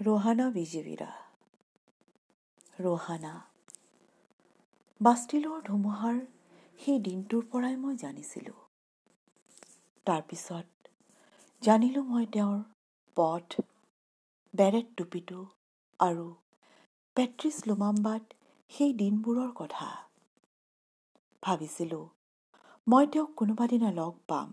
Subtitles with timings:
[0.00, 1.06] ৰোহানা বিজেভিৰা
[2.80, 3.32] ৰোহানা
[5.00, 6.20] বাষ্টিলৰ ধুমুহাৰ
[6.78, 8.56] সেই দিনটোৰ পৰাই মই জানিছিলোঁ।
[10.06, 10.66] তাৰপিছত
[11.62, 12.58] জানিলোঁ মই তেওঁৰ
[13.16, 13.58] পথ
[14.54, 15.44] বেৰেট টুপিটো
[16.00, 16.26] আৰু
[17.16, 18.22] পেট্ৰিছ লুমাম্বাত
[18.70, 19.88] সেই দিনবোৰৰ কথা।
[21.42, 22.04] ভাবিছিলোঁ
[22.86, 24.48] মই তেওঁক কোনোবা দিনা লগ পাম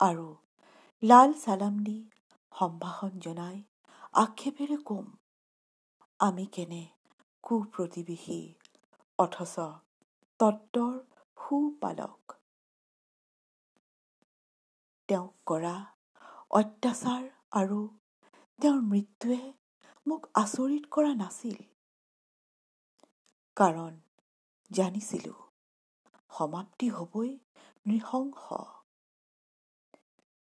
[0.00, 0.30] আৰু
[1.02, 2.00] লাল চালাম দি
[2.52, 3.62] সম্ভাষণ জনাই
[4.14, 5.04] আক্ষেপেৰে কম
[6.20, 6.80] আমি কেনে
[7.44, 8.36] কুপ্ৰতিবেশী
[9.18, 9.54] অথচ
[10.40, 10.92] তত্বৰ
[11.36, 12.34] সুপালক?
[15.08, 15.72] তেওঁক কৰা
[16.50, 17.80] অত্যাচাৰ আৰু
[18.58, 19.40] তেওঁৰ মৃত্যুৱে
[20.06, 21.58] মোক আচৰিত কৰা নাছিল।
[23.56, 23.98] কাৰণ
[24.70, 25.40] জানিছিলোঁ
[26.30, 27.34] সমাপ্তি হবই
[27.86, 28.62] নৃশংস।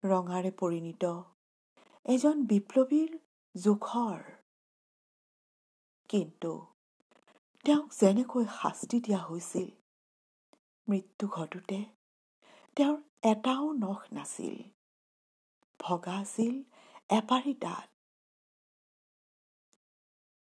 [0.03, 1.05] ৰঙাৰে পৰিণিত
[2.07, 3.11] এজন বিপ্লৱীৰ
[3.65, 4.21] জোখৰ।
[6.11, 6.53] কিন্তু
[7.65, 9.69] তেওঁক যেনেকৈ শাস্তি দিয়া হৈছিল
[10.89, 11.79] মৃত্যু ঘটোতে
[12.77, 12.99] তেওঁৰ
[13.31, 14.57] এটাও নখ নাছিল।
[15.81, 16.55] ভগা আছিল
[17.11, 17.89] এপাৰি দাঁত।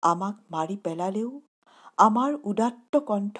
[0.03, 1.31] আমাক মাৰি পেলালেও
[1.97, 3.39] আমাৰ উদাত্ত কণ্ঠ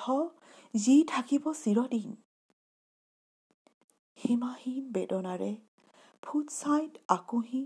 [0.74, 2.10] যি থাকিব চিৰদিন।
[4.18, 5.52] সীমাহীন বেদনাৰে
[6.24, 7.62] ফুটছাইত আকুহি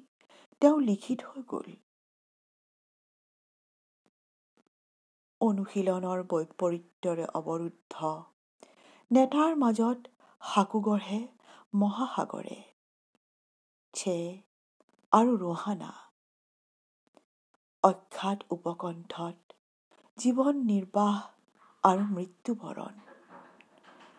[0.62, 1.83] তেওঁ লিখি থৈ গ'ল।
[5.44, 7.96] অনুশীলনৰ বৈপৰীত্যৰে অৱৰুদ্ধ।
[9.12, 10.00] নেতাৰ মাজত
[10.42, 11.20] সাকু গঢ়ে
[11.76, 12.58] মহাসাগৰে।
[13.94, 14.16] ছে
[15.12, 15.92] আৰু ৰোহানা।
[17.84, 19.36] অখ্যাত উপকণ্ঠত
[20.18, 21.16] জীৱন নিৰ্বাহ
[21.84, 22.94] আৰু মৃত্যুবৰণ।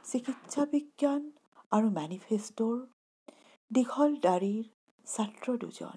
[0.05, 1.23] চিকিৎসা বিজ্ঞান
[1.71, 2.77] আৰু মেনিফেষ্টৰ
[3.71, 4.65] দীঘল দাড়িৰ
[5.07, 5.97] ছাত্ৰ দুজন।